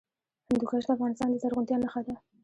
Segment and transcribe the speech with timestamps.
[0.47, 2.15] هندوکش د افغانستان د زرغونتیا نښه ده.